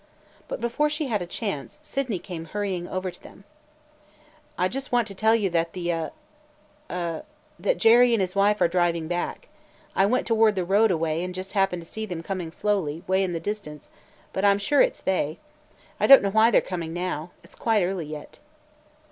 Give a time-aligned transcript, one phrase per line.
[0.47, 3.43] But before she had a chance, Sydney came hurrying over to them
[4.57, 5.91] "I just want to tell you that the–
[6.89, 7.23] er–
[7.59, 9.47] that Jerry and his wife are driving back.
[9.95, 13.03] I went toward the road a way and just happened to see them coming slowly,
[13.05, 13.89] 'way in the distance,
[14.33, 15.37] but I 'm sure it 's they.
[15.99, 17.29] I don't know why they 're coming now.
[17.43, 18.39] It 's quite early yet."